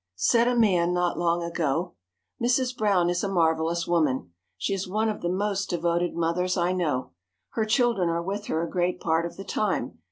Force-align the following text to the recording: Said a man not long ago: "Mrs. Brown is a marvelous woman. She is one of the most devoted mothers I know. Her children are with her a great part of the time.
Said 0.15 0.47
a 0.47 0.57
man 0.57 0.93
not 0.95 1.19
long 1.19 1.43
ago: 1.43 1.93
"Mrs. 2.41 2.75
Brown 2.75 3.07
is 3.07 3.23
a 3.23 3.27
marvelous 3.29 3.85
woman. 3.85 4.33
She 4.57 4.73
is 4.73 4.87
one 4.87 5.09
of 5.09 5.21
the 5.21 5.29
most 5.29 5.69
devoted 5.69 6.15
mothers 6.15 6.57
I 6.57 6.71
know. 6.71 7.11
Her 7.49 7.65
children 7.65 8.09
are 8.09 8.23
with 8.23 8.47
her 8.47 8.63
a 8.63 8.67
great 8.71 8.99
part 8.99 9.27
of 9.27 9.35
the 9.37 9.43
time. 9.45 9.99